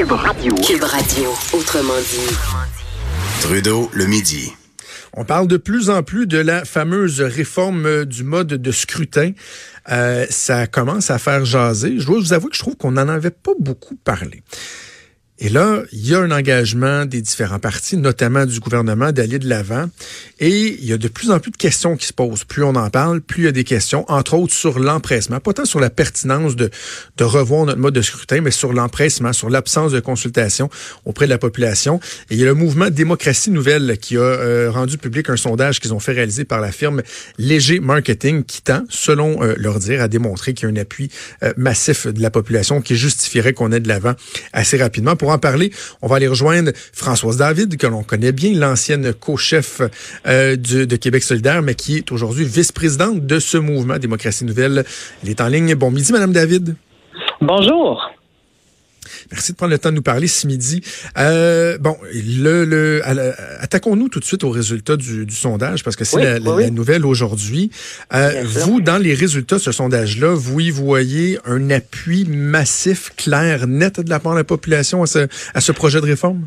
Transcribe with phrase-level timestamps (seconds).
[0.00, 0.54] Cube Radio.
[0.54, 2.34] Cube Radio, autrement dit.
[3.42, 4.50] Trudeau, le midi.
[5.12, 9.32] On parle de plus en plus de la fameuse réforme du mode de scrutin.
[9.90, 11.96] Euh, ça commence à faire jaser.
[11.98, 14.42] Je dois vous avouer que je trouve qu'on n'en avait pas beaucoup parlé.
[15.42, 19.48] Et là, il y a un engagement des différents partis, notamment du gouvernement, d'aller de
[19.48, 19.88] l'avant.
[20.38, 22.44] Et il y a de plus en plus de questions qui se posent.
[22.44, 25.40] Plus on en parle, plus il y a des questions, entre autres sur l'empressement.
[25.40, 26.70] Pas tant sur la pertinence de,
[27.20, 30.68] revoir notre mode de scrutin, mais sur l'empressement, sur l'absence de consultation
[31.06, 32.00] auprès de la population.
[32.28, 35.80] Et il y a le mouvement Démocratie Nouvelle qui a euh, rendu public un sondage
[35.80, 37.00] qu'ils ont fait réaliser par la firme
[37.38, 41.10] Léger Marketing qui tend, selon euh, leur dire, à démontrer qu'il y a un appui
[41.42, 44.12] euh, massif de la population qui justifierait qu'on ait de l'avant
[44.52, 45.16] assez rapidement.
[45.16, 49.80] Pour en parler, on va aller rejoindre Françoise David, que l'on connaît bien, l'ancienne co-chef
[50.26, 54.84] euh, de Québec solidaire, mais qui est aujourd'hui vice-présidente de ce mouvement Démocratie Nouvelle.
[55.22, 55.74] Elle est en ligne.
[55.74, 56.76] Bon midi, Madame David.
[57.40, 58.10] Bonjour.
[59.30, 60.82] Merci de prendre le temps de nous parler ce midi.
[61.18, 63.02] Euh, bon, le, le
[63.60, 67.06] attaquons-nous tout de suite aux résultats du, du sondage parce que c'est la, la, nouvelle
[67.06, 67.70] aujourd'hui.
[68.12, 73.66] Euh, vous, dans les résultats de ce sondage-là, vous y voyez un appui massif, clair,
[73.66, 76.46] net de la part de la population à ce, à ce projet de réforme?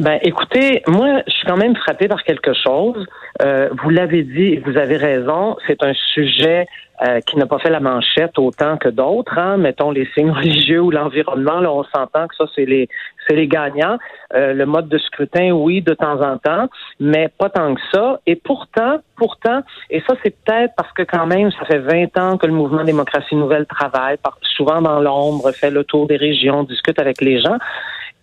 [0.00, 3.06] Ben, écoutez, moi, je suis quand même frappé par quelque chose.
[3.42, 6.66] Euh, vous l'avez dit, vous avez raison, c'est un sujet
[7.06, 9.36] euh, qui n'a pas fait la manchette autant que d'autres.
[9.36, 9.58] Hein.
[9.58, 12.88] Mettons les signes religieux ou l'environnement, là, on s'entend que ça, c'est les
[13.28, 13.98] c'est les gagnants.
[14.34, 18.20] Euh, le mode de scrutin, oui, de temps en temps, mais pas tant que ça.
[18.26, 19.60] Et pourtant, pourtant,
[19.90, 22.84] et ça, c'est peut-être parce que quand même, ça fait 20 ans que le mouvement
[22.84, 24.16] démocratie nouvelle travaille,
[24.56, 27.58] souvent dans l'ombre, fait le tour des régions, discute avec les gens.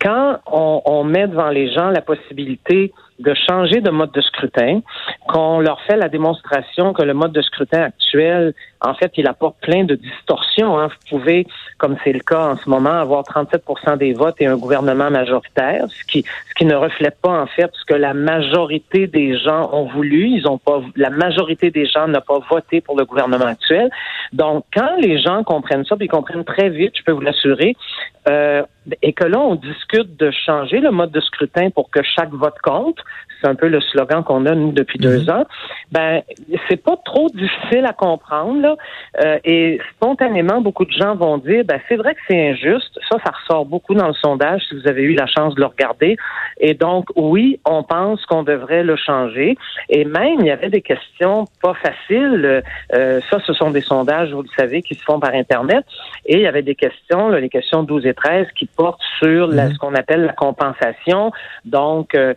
[0.00, 4.80] Quand on, on met devant les gens la possibilité de changer de mode de scrutin,
[5.28, 9.56] qu'on leur fait la démonstration que le mode de scrutin actuel, en fait, il apporte
[9.60, 10.78] plein de distorsions.
[10.78, 10.88] Hein.
[10.88, 11.46] Vous pouvez,
[11.78, 15.86] comme c'est le cas en ce moment, avoir 37% des votes et un gouvernement majoritaire,
[15.88, 19.68] ce qui, ce qui ne reflète pas en fait ce que la majorité des gens
[19.72, 20.28] ont voulu.
[20.28, 23.90] Ils ont pas, la majorité des gens n'a pas voté pour le gouvernement actuel.
[24.32, 27.74] Donc, quand les gens comprennent ça, puis ils comprennent très vite, je peux vous l'assurer,
[28.28, 28.62] euh,
[29.02, 32.58] et que là, on discute de changer le mode de scrutin pour que chaque vote
[32.62, 32.98] compte,
[33.40, 35.30] c'est un peu le slogan qu'on a nous depuis deux mhm.
[35.30, 35.46] ans.
[35.92, 36.22] Ben,
[36.68, 38.76] c'est pas trop difficile à comprendre là,
[39.24, 42.98] euh, et spontanément beaucoup de gens vont dire, ben c'est vrai que c'est injuste.
[43.08, 45.66] Ça, ça ressort beaucoup dans le sondage si vous avez eu la chance de le
[45.66, 46.16] regarder.
[46.60, 49.56] Et donc oui, on pense qu'on devrait le changer.
[49.88, 52.62] Et même il y avait des questions pas faciles.
[52.94, 55.84] Euh, ça, ce sont des sondages, vous le savez, qui se font par internet.
[56.26, 58.66] Et il y avait des questions, les questions 12 et 13, qui
[59.18, 59.72] sur mhm.
[59.72, 61.32] ce qu'on appelle la compensation.
[61.64, 62.34] Donc, euh,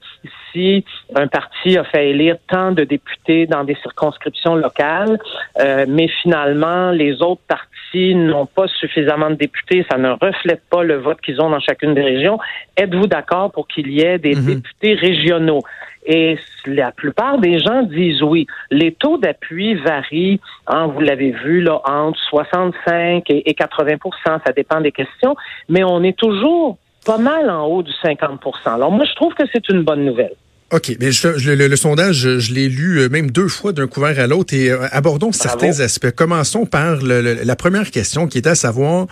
[0.51, 0.83] si
[1.15, 5.19] un parti a fait élire tant de députés dans des circonscriptions locales,
[5.59, 10.83] euh, mais finalement, les autres partis n'ont pas suffisamment de députés, ça ne reflète pas
[10.83, 12.39] le vote qu'ils ont dans chacune des régions.
[12.77, 14.45] Êtes-vous d'accord pour qu'il y ait des mhm.
[14.45, 15.61] députés régionaux?
[16.05, 18.47] Et la plupart des gens disent oui.
[18.71, 24.81] Les taux d'appui varient, hein, vous l'avez vu, là, entre 65 et 80% ça dépend
[24.81, 25.35] des questions,
[25.69, 29.43] mais on est toujours pas mal en haut du 50 Alors moi, je trouve que
[29.51, 30.33] c'est une bonne nouvelle.
[30.71, 34.53] OK, mais le, sondage, je, l'ai lu euh, même deux fois d'un couvert à l'autre
[34.53, 36.11] et euh, abordons certains aspects.
[36.11, 39.07] Commençons par la première question qui est à savoir,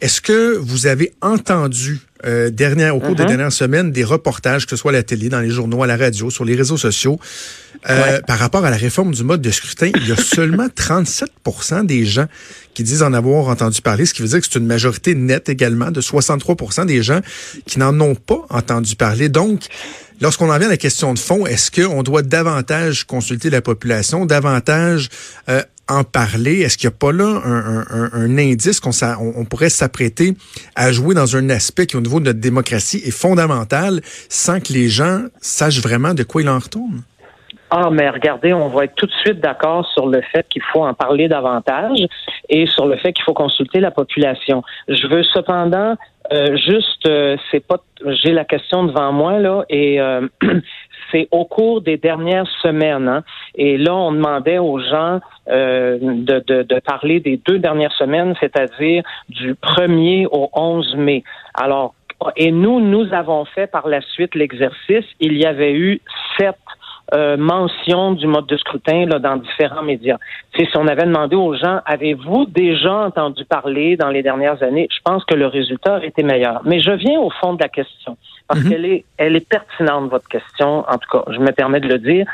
[0.00, 3.28] est-ce que vous avez entendu euh, dernière, au cours des uh-huh.
[3.28, 5.96] dernières semaines des reportages, que ce soit à la télé, dans les journaux, à la
[5.96, 7.18] radio, sur les réseaux sociaux,
[7.88, 11.86] euh, par rapport à la réforme du mode de scrutin, il y a seulement 37%
[11.86, 12.26] des gens
[12.74, 15.48] qui disent en avoir entendu parler, ce qui veut dire que c'est une majorité nette
[15.48, 17.20] également de 63% des gens
[17.66, 19.30] qui n'en ont pas entendu parler.
[19.30, 19.68] Donc,
[20.20, 24.26] Lorsqu'on en vient à la question de fond, est-ce qu'on doit davantage consulter la population,
[24.26, 25.08] davantage
[25.48, 26.60] euh, en parler?
[26.60, 30.34] Est-ce qu'il n'y a pas là un, indice qu'on on, pourrait s'apprêter
[30.76, 34.74] à jouer dans un aspect qui, au niveau de notre démocratie, est fondamental sans que
[34.74, 37.02] les gens sachent vraiment de quoi il en retourne?
[37.70, 40.84] Ah, mais regardez, on va être tout de suite d'accord sur le fait qu'il faut
[40.84, 42.00] en parler davantage
[42.48, 44.62] et sur le fait qu'il faut consulter la population.
[44.88, 45.96] Je veux cependant
[46.32, 47.78] euh, juste, euh, c'est pas,
[48.22, 50.28] j'ai la question devant moi là, et euh,
[51.10, 53.08] c'est au cours des dernières semaines.
[53.08, 53.24] Hein,
[53.56, 59.54] et là, on demandait aux gens de, de, parler des deux dernières semaines, c'est-à-dire du
[59.54, 61.24] 1er au 11 mai.
[61.54, 61.94] Alors,
[62.36, 65.06] Et nous, nous avons fait par la suite l'exercice.
[65.18, 66.00] Il y avait eu
[67.12, 70.18] euh, mention du mode de scrutin là, dans différents médias.
[70.54, 75.00] si on avait demandé aux gens, avez-vous déjà entendu parler dans les dernières années, je
[75.04, 76.60] pense que le résultat aurait été meilleur.
[76.64, 78.16] Mais je viens au fond de la question,
[78.48, 78.70] parce mhm.
[78.70, 81.98] qu'elle est, elle est pertinente, votre question, en tout cas, je me permets de le
[81.98, 82.26] dire.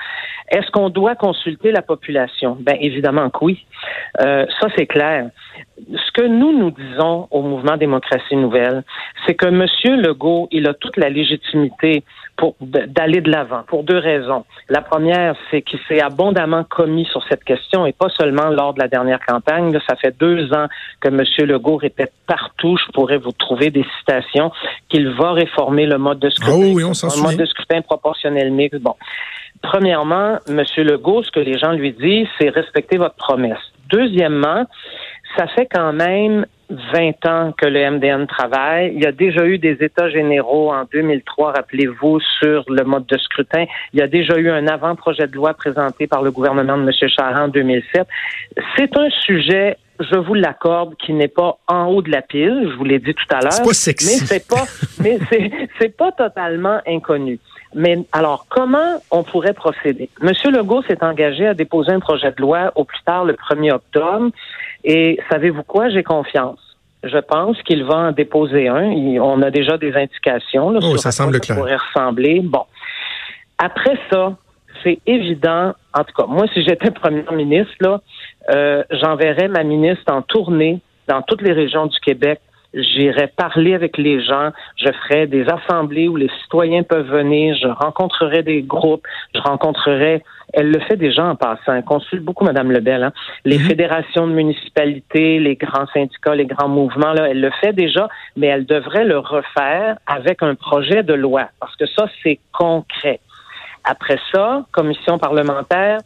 [0.50, 2.56] Est-ce qu'on doit consulter la population?
[2.60, 3.66] Ben évidemment que oui.
[4.20, 5.30] Euh, ça, c'est clair.
[5.78, 8.84] Ce que nous, nous disons au mouvement Démocratie Nouvelle,
[9.26, 9.66] c'est que M.
[10.00, 12.04] Legault, il a toute la légitimité
[12.36, 14.44] pour d'aller de l'avant pour deux raisons.
[14.68, 18.80] La première, c'est qu'il s'est abondamment commis sur cette question et pas seulement lors de
[18.80, 19.76] la dernière campagne.
[19.88, 20.66] ça fait deux ans
[21.00, 21.22] que M.
[21.48, 24.50] Legault répète partout, je pourrais vous trouver des citations,
[24.88, 26.58] qu'il va réformer le mode de scrutin.
[26.58, 28.80] Oh oui, on s'en Le mode de scrutin proportionnel mixte.
[28.80, 28.94] Bon.
[29.62, 30.62] Premièrement, M.
[30.78, 33.58] Legault, ce que les gens lui disent, c'est respecter votre promesse.
[33.88, 34.64] Deuxièmement,
[35.36, 38.92] ça fait quand même 20 ans que le MDN travaille.
[38.94, 43.18] Il y a déjà eu des États généraux en 2003, rappelez-vous, sur le mode de
[43.18, 43.66] scrutin.
[43.92, 47.08] Il y a déjà eu un avant-projet de loi présenté par le gouvernement de M.
[47.08, 48.06] Charest en 2007.
[48.76, 52.76] C'est un sujet je vous l'accorde, qui n'est pas en haut de la pile, je
[52.76, 53.52] vous l'ai dit tout à l'heure.
[53.52, 54.20] C'est pas sexy.
[54.20, 54.64] Mais c'est pas,
[55.02, 55.50] mais c'est,
[55.80, 57.38] c'est pas totalement inconnu.
[57.74, 60.08] Mais alors, comment on pourrait procéder?
[60.20, 63.72] Monsieur Legault s'est engagé à déposer un projet de loi au plus tard le 1er
[63.72, 64.30] octobre.
[64.86, 65.90] Et savez-vous quoi?
[65.90, 66.60] J'ai confiance.
[67.02, 68.84] Je pense qu'il va en déposer un.
[69.20, 71.58] on a déjà des indications là, oh, sur ça semble clair.
[71.58, 72.40] pourrait ressembler.
[72.42, 72.62] Bon.
[73.58, 74.36] Après ça,
[74.82, 75.74] c'est évident.
[75.92, 78.00] En tout cas, moi, si j'étais premier ministre, là,
[78.54, 82.40] euh, j'enverrais ma ministre en tournée dans toutes les régions du Québec
[82.76, 87.68] J'irai parler avec les gens, je ferai des assemblées où les citoyens peuvent venir, je
[87.68, 92.70] rencontrerai des groupes, je rencontrerai, elle le fait déjà en passant, elle consulte beaucoup Madame
[92.70, 93.12] Lebel, hein,
[93.46, 93.64] les mhm.
[93.64, 98.48] fédérations de municipalités, les grands syndicats, les grands mouvements, là, elle le fait déjà, mais
[98.48, 103.20] elle devrait le refaire avec un projet de loi, parce que ça, c'est concret.
[103.84, 106.00] Après ça, commission parlementaire,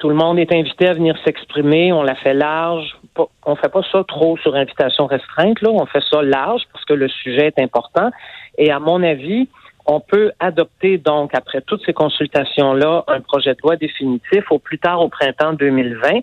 [0.00, 1.92] tout le monde est invité à venir s'exprimer.
[1.92, 2.96] On la fait large.
[3.44, 5.60] On fait pas ça trop sur invitation restreinte.
[5.62, 8.10] Là, on fait ça large parce que le sujet est important.
[8.56, 9.48] Et à mon avis,
[9.86, 14.78] on peut adopter donc, après toutes ces consultations-là, un projet de loi définitif au plus
[14.78, 16.20] tard au printemps 2020,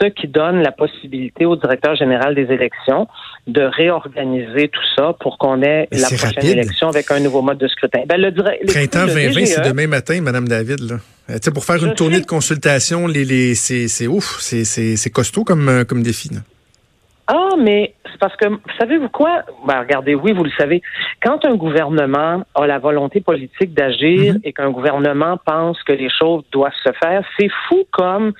[0.00, 3.08] ce qui donne la possibilité au directeur général des élections
[3.50, 7.68] de réorganiser tout ça pour qu'on ait la prochaine élection avec un nouveau mode de
[7.68, 8.02] scrutin.
[8.06, 8.32] Ben, le,
[8.66, 10.80] printemps 2020, c'est demain matin, Madame David.
[10.80, 10.96] Là.
[11.30, 15.84] Euh, pour faire une tournée de consultation, les, les, c'est ouf, c'est costaud comme, euh,
[15.84, 16.30] comme défi.
[17.26, 18.46] Ah, mais c'est parce que,
[18.78, 19.44] savez-vous quoi?
[19.66, 20.82] Ben, regardez, oui, vous le savez.
[21.22, 24.40] Quand un gouvernement a la volonté politique d'agir mhm.
[24.42, 28.32] et qu'un gouvernement pense que les choses doivent se faire, c'est fou comme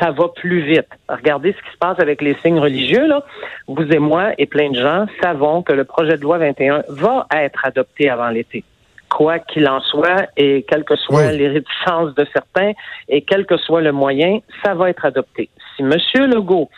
[0.00, 0.88] ça va plus vite.
[1.08, 3.24] Regardez ce qui se passe avec les signes religieux, là.
[3.66, 7.26] Vous et moi et plein de gens savons que le projet de loi 21 va
[7.32, 8.64] être adopté avant l'été
[9.08, 12.72] quoi qu'il en soit, et quelles que soient les réticences de certains,
[13.08, 15.48] et quel que soit le moyen, ça va être adopté.
[15.76, 15.92] Si M.
[16.26, 16.68] Legault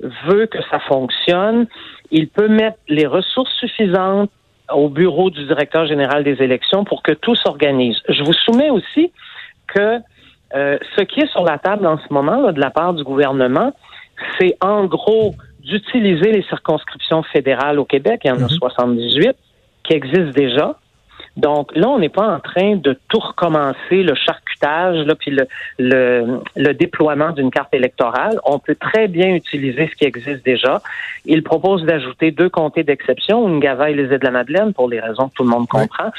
[0.00, 1.66] veut que ça fonctionne,
[2.10, 4.30] il peut mettre les ressources suffisantes
[4.72, 7.96] au bureau du directeur général des élections pour que tout s'organise.
[8.08, 9.12] Je vous soumets aussi
[9.66, 9.98] que
[10.54, 13.04] euh, ce qui est sur la table en ce moment là, de la part du
[13.04, 13.72] gouvernement,
[14.38, 19.32] c'est en gros d'utiliser les circonscriptions fédérales au Québec, il y en a 78, mhm.
[19.84, 20.76] qui existent déjà,
[21.36, 25.46] donc là, on n'est pas en train de tout recommencer, le charcutage, là, puis le,
[26.56, 28.38] le, déploiement d'une carte électorale.
[28.44, 30.82] On peut très bien utiliser ce qui existe déjà.
[31.24, 35.28] Il propose d'ajouter deux comtés d'exception, Ngava et les de la Madeleine, pour les raisons
[35.28, 36.10] que tout le monde comprend.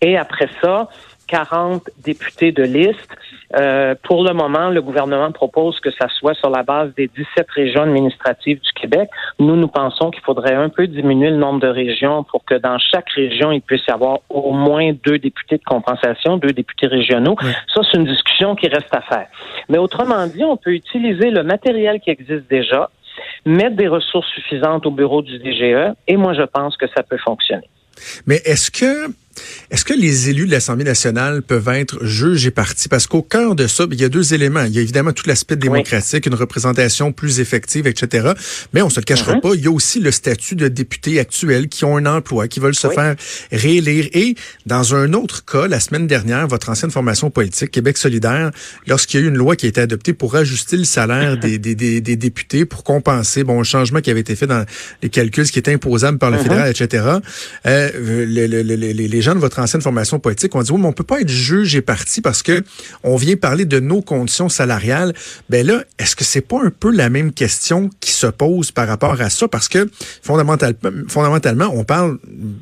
[0.00, 0.88] Et après ça,
[1.26, 3.08] 40 députés de liste.
[3.56, 7.46] Euh, pour le moment, le gouvernement propose que ça soit sur la base des 17
[7.54, 9.08] régions administratives du Québec.
[9.38, 12.78] Nous, nous pensons qu'il faudrait un peu diminuer le nombre de régions pour que dans
[12.78, 17.36] chaque région, il puisse y avoir au moins deux députés de compensation, deux députés régionaux.
[17.74, 19.26] Ça, c'est une discussion qui reste à faire.
[19.68, 22.90] Mais autrement dit, on peut utiliser le matériel qui existe déjà,
[23.44, 27.18] mettre des ressources suffisantes au bureau du DGE, et moi, je pense que ça peut
[27.18, 27.68] fonctionner.
[28.26, 29.10] Mais est-ce que
[29.70, 32.88] est-ce que les élus de l'Assemblée nationale peuvent être juges et partis?
[32.88, 34.64] Parce qu'au cœur de ça, il y a deux éléments.
[34.64, 38.32] Il y a évidemment tout l'aspect démocratique, une représentation plus effective, etc.
[38.72, 39.40] Mais on se le cachera uh-huh.
[39.40, 42.60] pas, il y a aussi le statut de députés actuels qui ont un emploi, qui
[42.60, 43.16] veulent se faire
[43.50, 44.08] réélire.
[44.12, 48.50] Et dans un autre cas, la semaine dernière, votre ancienne formation politique, Québec solidaire,
[48.86, 51.58] lorsqu'il y a eu une loi qui a été adoptée pour ajuster le salaire des,
[51.58, 54.64] des, des, députés pour compenser bon, un changement qui avait été fait dans
[55.02, 56.42] les calculs, ce qui est imposable par le uh-huh.
[56.42, 57.04] fédéral, etc.,
[57.66, 61.20] euh, les, les de votre ancienne formation politique ont dit, oui, mais on peut pas
[61.20, 62.62] être juge et parti parce que
[63.02, 65.14] on vient parler de nos conditions salariales.
[65.48, 68.88] Ben là, est-ce que c'est pas un peu la même question qui se pose par
[68.88, 69.48] rapport à ça?
[69.48, 69.88] Parce que
[70.22, 72.18] fondamentalement, fondamentalement on parle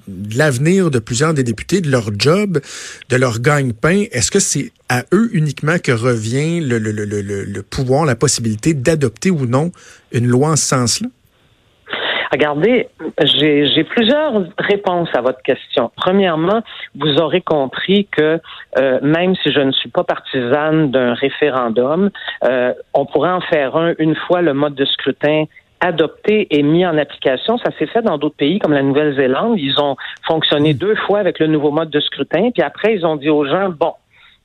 [0.08, 2.60] de l'avenir de plusieurs des députés, de leur job,
[3.08, 4.04] de leur gagne-pain.
[4.12, 8.74] Est-ce que c'est à eux uniquement que revient le, le, le, le pouvoir, la possibilité
[8.74, 9.72] d'adopter ou non
[10.12, 11.08] une loi en ce sens-là?
[12.34, 12.88] Regardez,
[13.22, 15.92] j'ai plusieurs réponses à votre question.
[15.96, 16.62] Premièrement,
[16.98, 18.40] vous aurez compris que
[18.76, 22.10] euh, même si je ne suis pas partisane d'un référendum,
[22.42, 25.44] euh, on pourrait en faire un une fois le mode de scrutin
[25.78, 27.56] adopté et mis en application.
[27.58, 29.60] Ça s'est fait dans d'autres pays comme la Nouvelle-Zélande.
[29.60, 29.94] Ils ont
[30.26, 33.44] fonctionné deux fois avec le nouveau mode de scrutin, puis après ils ont dit aux
[33.44, 33.92] gens bon,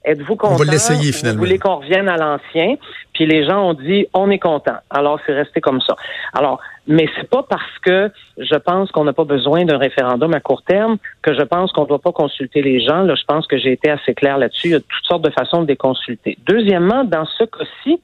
[0.09, 0.53] Êtes-vous content?
[0.53, 1.39] On va l'essayer finalement.
[1.39, 2.77] Vous voulez qu'on revienne à l'ancien?
[3.13, 4.77] Puis les gens ont dit, on est content.
[4.89, 5.95] Alors c'est resté comme ça.
[6.33, 10.39] Alors, mais c'est pas parce que je pense qu'on n'a pas besoin d'un référendum à
[10.39, 13.03] court terme que je pense qu'on ne doit pas consulter les gens.
[13.03, 14.69] Là, je pense que j'ai été assez clair là-dessus.
[14.69, 16.39] Il y a toutes sortes de façons de les consulter.
[16.47, 18.01] Deuxièmement, dans ce cas-ci,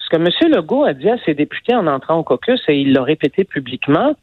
[0.00, 0.52] ce que M.
[0.52, 4.16] Legault a dit à ses députés en entrant au caucus, et il l'a répété publiquement,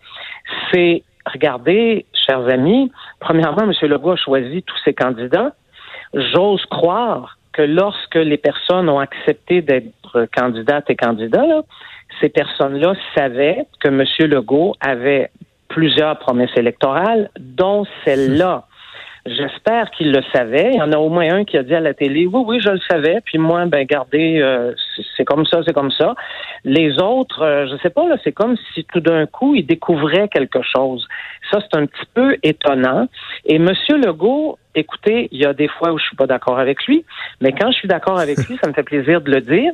[0.72, 3.72] c'est regardez, chers amis, premièrement, M.
[3.84, 5.54] Legault a choisi tous ses candidats
[6.14, 11.64] j'ose croire que lorsque les personnes ont accepté d'être candidates et candidats,
[12.22, 14.04] ces personnes-là savaient que M.
[14.30, 15.30] Legault avait
[15.68, 18.66] plusieurs promesses électorales, dont celle-là.
[19.26, 20.72] J'espère qu'il le savait.
[20.74, 22.60] Il y en a au moins un qui a dit à la télé, oui, oui,
[22.60, 23.22] je le savais.
[23.24, 24.74] Puis moi, ben, gardez, euh,
[25.16, 26.14] c'est comme ça, c'est comme ça.
[26.66, 30.28] Les autres, euh, je sais pas, là, c'est comme si tout d'un coup, ils découvraient
[30.28, 31.08] quelque chose.
[31.50, 33.08] Ça, c'est un petit peu étonnant.
[33.46, 36.86] Et Monsieur Legault, écoutez, il y a des fois où je suis pas d'accord avec
[36.86, 37.06] lui,
[37.40, 39.72] mais quand je suis d'accord avec lui, ça me fait plaisir de le dire.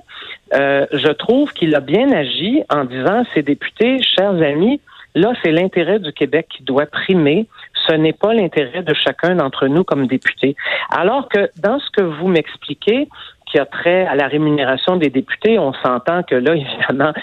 [0.53, 4.79] Euh, je trouve qu'il a bien agi en disant, ces députés, chers amis,
[5.15, 7.48] Là, c'est l'intérêt du Québec qui doit primer.
[7.88, 10.56] Ce n'est pas l'intérêt de chacun d'entre nous comme députés.
[10.90, 13.08] Alors que dans ce que vous m'expliquez,
[13.50, 17.14] qui a trait à la rémunération des députés, on s'entend que là, évidemment,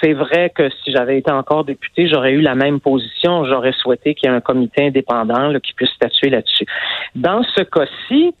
[0.00, 3.44] c'est vrai que si j'avais été encore député, j'aurais eu la même position.
[3.44, 6.66] J'aurais souhaité qu'il y ait un comité indépendant qui puisse statuer là-dessus.
[7.14, 8.34] Dans ce cas-ci,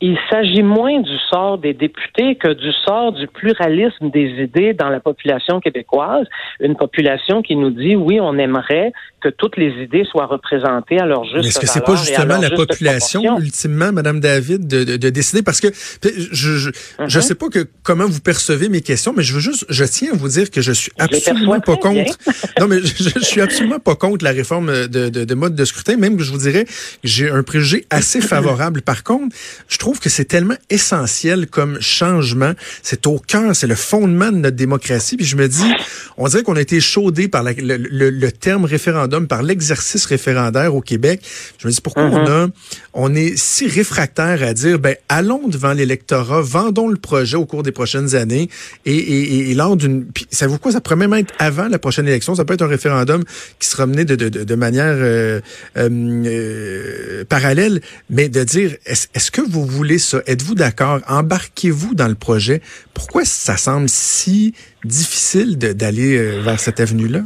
[0.00, 4.88] il s'agit moins du sort des députés que du sort du pluralisme des idées dans
[4.88, 6.26] la population québécoise,
[6.60, 11.04] une population qui nous dit oui, on aimerait que toutes les idées soient représentées à
[11.04, 15.10] leur juste Mais est-ce que c'est pas justement la population ultimement, Madame David, de, de,
[15.10, 15.42] décider?
[15.42, 16.70] Parce que je je, je
[17.04, 17.20] mm-hmm.
[17.20, 20.16] sais pas que comment vous percevez mes questions, mais je veux juste je tiens à
[20.16, 22.16] vous dire que je suis absolument pas contre.
[22.60, 25.64] non, mais je, je, suis absolument pas contre la réforme de, de, de mode de
[25.64, 26.64] scrutin, même que je vous dirais
[27.04, 28.80] j'ai un préjugé assez favorable.
[28.80, 29.36] Par contre,
[29.68, 32.52] je trouve trouve que c'est tellement essentiel comme changement.
[32.84, 35.16] C'est au cœur, c'est le fondement de notre démocratie.
[35.16, 35.68] Puis je me dis,
[36.16, 40.80] on dirait qu'on a été chaudé par le, le, terme référendum, par l'exercice référendaire au
[40.80, 41.22] Québec.
[41.58, 42.46] Je me dis, pourquoi on mm-hmm.
[42.46, 42.48] a,
[42.92, 47.64] on est si réfractaire à dire, ben, allons devant l'électorat, vendons le projet au cours
[47.64, 48.48] des prochaines années
[48.86, 52.06] et, et, et lors d'une, puis savez-vous quoi, ça pourrait même être avant la prochaine
[52.06, 53.24] élection, ça peut être un référendum
[53.58, 55.40] qui sera mené de, de, de, manière euh,
[55.76, 60.18] euh, euh, parallèle, mais de dire, est-ce, que vous voulez ça?
[60.26, 61.00] Êtes-vous d'accord?
[61.08, 62.60] Embarquez-vous dans le projet.
[62.92, 67.20] Pourquoi ça semble si difficile d'aller euh, vers cette avenue-là?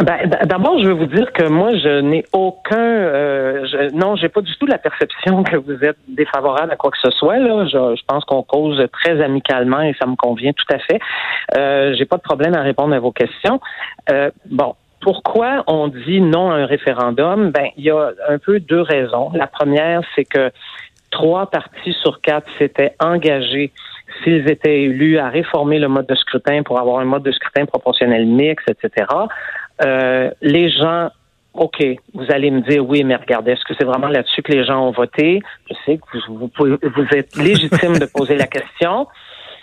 [0.00, 4.28] Ben, D'abord, je veux vous dire que moi, je n'ai aucun, euh, je, non, j'ai
[4.28, 7.38] pas du tout la perception que vous êtes défavorable à quoi que ce soit.
[7.38, 11.00] Je, pense qu'on cause très amicalement et ça me convient tout à fait.
[11.56, 13.60] Euh, j'ai pas de problème à répondre à vos questions.
[14.10, 17.50] Euh, bon, pourquoi on dit non à un référendum?
[17.50, 19.30] Ben, il y a un peu deux raisons.
[19.34, 20.50] La première, c'est que
[21.14, 23.72] trois partis sur quatre s'étaient engagés
[24.22, 27.64] s'ils étaient élus à réformer le mode de scrutin pour avoir un mode de scrutin
[27.66, 29.06] proportionnel mixte, etc.
[29.84, 31.10] Euh, les gens
[31.54, 31.80] OK,
[32.14, 34.88] vous allez me dire oui, mais regardez, est-ce que c'est vraiment là-dessus que les gens
[34.88, 35.40] ont voté?
[35.70, 39.06] Je sais que vous, vous, vous êtes légitime de poser la question.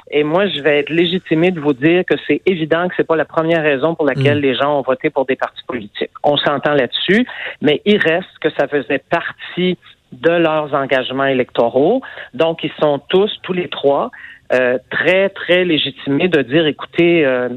[0.10, 3.18] Et moi, je vais être légitimé de vous dire que c'est évident que c'est pas
[3.18, 4.42] la première raison pour laquelle mm.
[4.42, 6.12] les gens ont voté pour des partis politiques.
[6.24, 7.26] On s'entend là-dessus,
[7.62, 9.78] mais il reste que ça faisait partie
[10.12, 12.02] de leurs engagements électoraux.
[12.34, 14.12] Donc, ils sont tous, tous les trois,
[14.54, 17.48] euh, très, très légitimés de dire, écoutez, euh,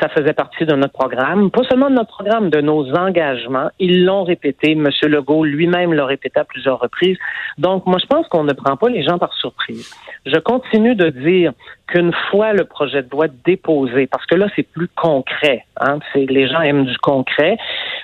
[0.00, 3.70] ça faisait partie de notre programme, pas seulement de notre programme, de nos engagements.
[3.78, 4.72] Ils l'ont répété.
[4.72, 4.88] M.
[5.02, 7.18] Legault lui-même l'a répété à plusieurs reprises.
[7.58, 9.94] Donc, moi, je pense qu'on ne prend pas les gens par surprise.
[10.26, 11.52] Je continue de dire
[11.86, 16.26] qu'une fois le projet de loi déposé, parce que là, c'est plus concret, hein, c'est,
[16.26, 17.58] les gens aiment du concret,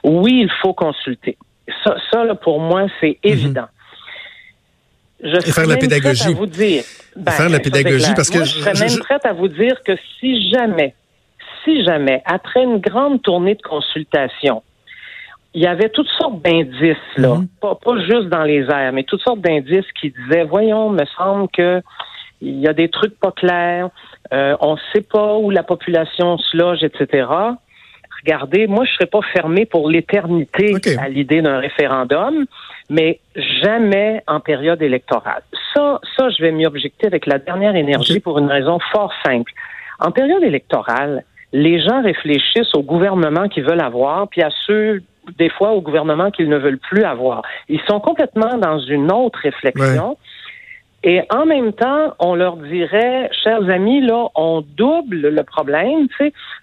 [0.04, 1.36] oui, il faut consulter.
[1.82, 3.32] Ça, ça là, pour moi, c'est mhm.
[3.32, 3.66] évident.
[5.22, 6.28] Je et faire la pédagogie.
[6.28, 6.84] À vous dire,
[7.16, 10.50] ben, faire la pédagogie parce que je serais même prête à vous dire que si
[10.50, 10.94] jamais,
[11.64, 14.62] si jamais, après une grande tournée de consultation,
[15.54, 17.48] il y avait toutes sortes d'indices, là, Mhm.
[17.62, 21.48] pas, pas juste dans les airs, mais toutes sortes d'indices qui disaient, voyons, me semble
[21.48, 21.80] que
[22.42, 23.88] il y a des trucs pas clairs,
[24.34, 27.26] euh, on ne sait pas où la population se loge, etc.
[28.22, 32.44] Regardez, moi, je serais pas fermé pour l'éternité à l'idée d'un référendum,
[32.88, 33.20] mais
[33.62, 35.42] jamais en période électorale.
[35.74, 39.52] Ça, ça, je vais m'y objecter avec la dernière énergie pour une raison fort simple.
[39.98, 45.02] En période électorale, les gens réfléchissent au gouvernement qu'ils veulent avoir, puis à ceux,
[45.38, 47.42] des fois, au gouvernement qu'ils ne veulent plus avoir.
[47.68, 50.16] Ils sont complètement dans une autre réflexion.
[51.08, 56.08] Et en même temps, on leur dirait, chers amis, là, on double le problème.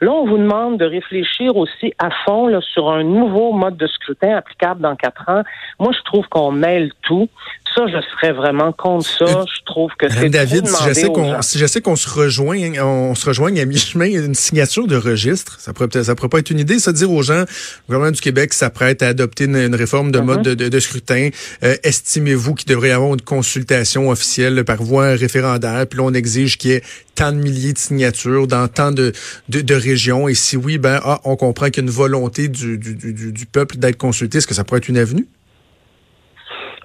[0.02, 3.88] Là, on vous demande de réfléchir aussi à fond là, sur un nouveau mode de
[3.88, 5.44] scrutin applicable dans quatre ans.
[5.80, 7.30] Moi, je trouve qu'on mêle tout.
[7.76, 9.26] Ça, je serais vraiment contre ça.
[9.28, 11.96] Je trouve que c'est David, trop si je sais aux qu'on si je sais qu'on
[11.96, 16.16] se rejoint on se rejoigne à mi-chemin une signature de registre, ça pourrait peut-être- ça
[16.16, 17.46] pourrait pas être une idée, ça dire aux gens le
[17.88, 21.30] gouvernement du Québec s'apprête à adopter une, une réforme de mode de, de- de scrutin.
[21.64, 26.14] Euh, estimez-vous qu'il devrait y avoir une consultation officielle par voie référendaire, puis là on
[26.14, 26.84] exige qu'il y ait
[27.16, 29.14] tant de milliers de signatures dans tant de,
[29.50, 30.28] de, de régions.
[30.28, 33.32] Et si oui ben ah, on comprend qu'il y a une volonté du, du, du,
[33.32, 35.28] du peuple d'être consulté, est-ce que ça pourrait être une avenue?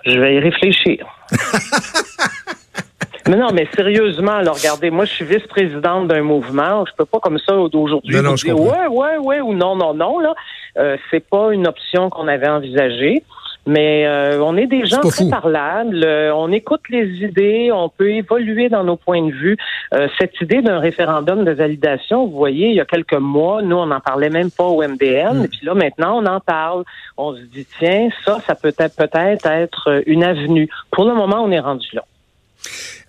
[0.09, 1.07] Je vais y réfléchir.
[3.29, 6.85] mais non, mais sérieusement, là, regardez, moi, je suis vice-présidente d'un mouvement.
[6.87, 10.19] Je peux pas comme ça d'aujourd'hui vous dire ouais, ouais, ouais ou non, non, non.
[10.19, 10.35] Là,
[10.79, 13.23] euh, c'est pas une option qu'on avait envisagée.
[13.69, 15.29] Mais euh, on est des gens très fou.
[15.29, 16.03] parlables.
[16.03, 19.59] euh, on écoute les idées, on peut évoluer dans nos points de vue.
[19.93, 23.77] Euh, cette idée d'un référendum de validation, vous voyez, il y a quelques mois, nous,
[23.77, 25.41] on n'en parlait même pas au MDN.
[25.41, 25.45] Mm.
[25.45, 26.85] Et puis là, maintenant, on en parle.
[27.19, 30.71] On se dit, tiens, ça, ça peut être peut-être être une avenue.
[30.91, 32.05] Pour le moment, on est rendu là.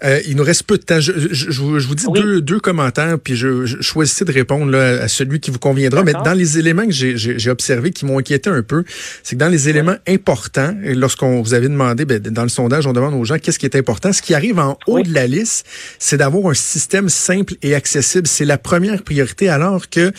[0.04, 1.00] Euh, il nous reste peu de temps.
[1.02, 2.22] Je, je- je vous, je vous dis Oui.
[2.22, 6.04] deux, deux commentaires, puis je, je choisissez de répondre là, à celui qui vous conviendra.
[6.04, 8.84] Mais dans les éléments que j'ai- observés qui m'ont inquiété un peu,
[9.24, 12.94] c'est que dans les éléments importants, lorsqu'on vous avait demandé, ben, dans le sondage, on
[12.94, 14.14] demande aux gens qu'est-ce qui est important.
[14.14, 15.04] Ce qui arrive en haut Oui.
[15.04, 15.66] de la liste,
[15.98, 18.28] c'est d'avoir un système simple et accessible.
[18.28, 20.12] C'est la première priorité, alors que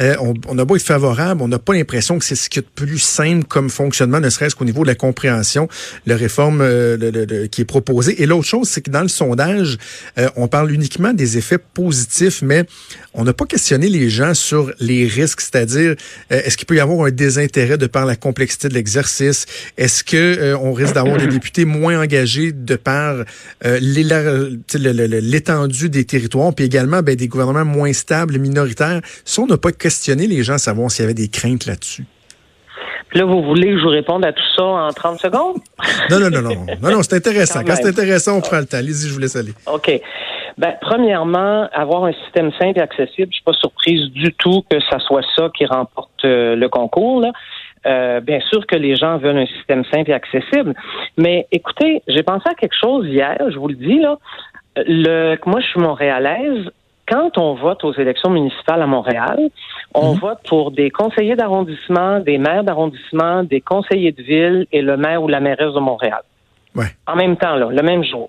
[0.00, 2.60] euh, on, on a beau être favorable, on n'a pas l'impression que c'est ce qui
[2.60, 5.68] est de plus simple comme fonctionnement, ne serait-ce qu'au niveau de la compréhension,
[6.06, 8.22] la réforme euh, le- le- le- qui est proposée.
[8.22, 9.78] Et l'autre chose, c'est que dans le sondage,
[10.18, 12.64] euh, on parle uniquement des effets positifs, mais
[13.14, 15.94] on n'a pas questionné les gens sur les risques, c'est-à-dire
[16.32, 20.04] euh, est-ce qu'il peut y avoir un désintérêt de par la complexité de l'exercice, est-ce
[20.04, 23.24] que euh, on risque d'avoir des députés moins engagés de par
[23.64, 29.00] euh, l'étendue des territoires, puis également ben, des gouvernements moins stables, minoritaires?
[29.24, 32.04] Si on n'a pas questionné les gens savoir s'il y avait des craintes là-dessus.
[33.08, 35.56] Puis là, vous voulez que je vous réponde à tout ça en 30 secondes?
[36.10, 37.60] Non, non, non, non, non, non, c'est intéressant.
[37.64, 38.78] Quand Quand c'est intéressant, on prend le temps.
[38.78, 39.52] Allez-y, je vous laisse aller.
[39.66, 40.00] OK.
[40.58, 44.78] Ben, premièrement, avoir un système simple et accessible, je suis pas surprise du tout que
[44.90, 47.20] ça soit ça qui remporte euh, le concours.
[47.20, 47.32] Là.
[47.86, 50.74] Euh, bien sûr que les gens veulent un système simple et accessible,
[51.16, 54.18] mais écoutez, j'ai pensé à quelque chose hier, je vous le dis là.
[54.76, 56.70] Le, moi, je suis montréalaise.
[57.08, 59.50] Quand on vote aux élections municipales à Montréal,
[59.94, 64.96] on vote pour des conseillers d'arrondissement, des maires d'arrondissement, des conseillers de ville et le
[64.96, 66.20] maire ou la mairesse de Montréal.
[66.74, 66.86] Ouais.
[67.06, 68.28] En même temps, là, le même jour.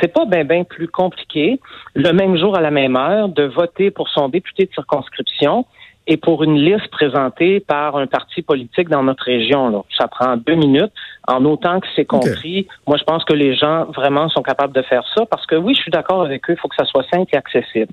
[0.00, 1.60] C'est pas bien ben plus compliqué,
[1.94, 5.64] le même jour à la même heure, de voter pour son député de circonscription
[6.10, 9.70] et pour une liste présentée par un parti politique dans notre région.
[9.70, 9.82] Là.
[9.96, 10.92] Ça prend deux minutes,
[11.28, 12.66] en autant que c'est compris.
[12.88, 15.72] Moi, je pense que les gens vraiment sont capables de faire ça parce que oui,
[15.76, 17.92] je suis d'accord avec eux, il faut que ça soit simple et accessible.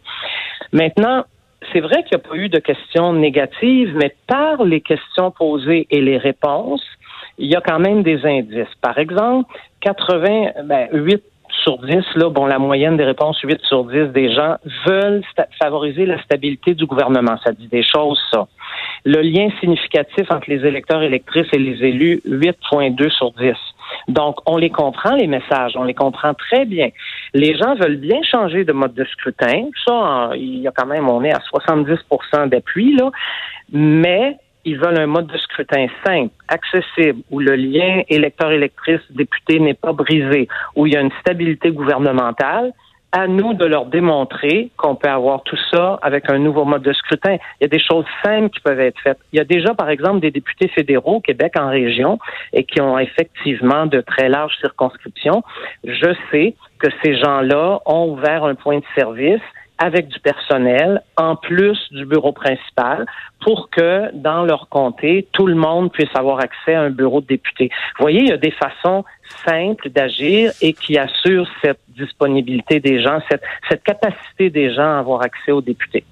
[0.73, 1.25] Maintenant,
[1.71, 5.85] c'est vrai qu'il n'y a pas eu de questions négatives, mais par les questions posées
[5.91, 6.83] et les réponses,
[7.37, 8.73] il y a quand même des indices.
[8.81, 11.21] Par exemple, 80, ben, 8
[11.63, 15.23] sur 10, là, bon, la moyenne des réponses, 8 sur 10 des gens veulent
[15.61, 17.37] favoriser la stabilité du gouvernement.
[17.43, 18.47] Ça dit des choses, ça.
[19.05, 23.53] Le lien significatif entre les électeurs, électrices et les élus, 8,2 sur 10.
[24.07, 26.89] Donc, on les comprend, les messages, on les comprend très bien.
[27.33, 29.67] Les gens veulent bien changer de mode de scrutin.
[29.85, 33.11] Ça, il y a quand même, on est à 70% d'appui, là.
[33.71, 39.93] Mais ils veulent un mode de scrutin simple, accessible, où le lien électeur-électrice-député n'est pas
[39.93, 42.73] brisé, où il y a une stabilité gouvernementale.
[43.13, 46.91] À nous de leur démontrer qu'on peut avoir tout ça avec un nouveau mode de
[46.91, 47.37] scrutin.
[47.59, 49.17] Il y a des choses simples qui peuvent être faites.
[49.31, 52.19] Il y a déjà, par exemple, des députés fédéraux au Québec en région
[52.51, 55.41] et qui ont effectivement de très larges circonscriptions.
[55.85, 59.41] Je sais que ces gens-là ont ouvert un point de service
[59.77, 63.05] avec du personnel en plus du bureau principal
[63.41, 67.27] pour que dans leur comté, tout le monde puisse avoir accès à un bureau de
[67.27, 67.69] député.
[67.97, 69.05] Vous voyez, il y a des façons
[69.45, 74.99] simples d'agir et qui assurent cette disponibilité des gens, cette, cette capacité des gens à
[74.99, 76.03] avoir accès aux députés.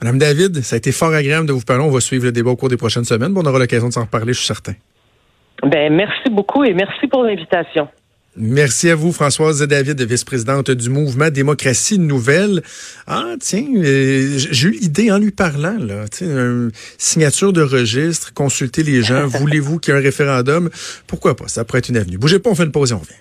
[0.00, 1.82] Madame David, ça a été fort agréable de vous parler.
[1.82, 3.34] On va suivre le débat au cours des prochaines semaines.
[3.36, 4.74] on aura l'occasion de s'en reparler, je suis certain.
[5.62, 7.88] Ben, merci beaucoup et merci pour l'invitation.
[8.40, 12.62] Merci à vous, Françoise David, vice-présidente du mouvement Démocratie Nouvelle.
[13.08, 16.04] Ah, tiens, euh, j'ai eu l'idée en lui parlant, là.
[16.98, 19.26] Signature de registre, consulter les gens.
[19.40, 20.70] Voulez-vous qu'il y ait un référendum?
[21.08, 21.48] Pourquoi pas?
[21.48, 22.16] Ça pourrait être une avenue.
[22.16, 23.12] Bougez pas, on fait une pause et on revient.